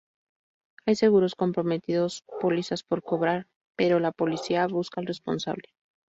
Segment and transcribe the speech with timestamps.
[0.87, 3.45] Hay seguros comprometidos, pólizas por cobrar,
[3.77, 5.69] pero la policía busca al responsable.